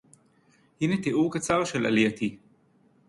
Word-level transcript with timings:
הנה 0.81 1.01
תיאור 1.03 1.33
קצר 1.33 1.63
של 1.65 1.85
עלייתי. 1.85 2.37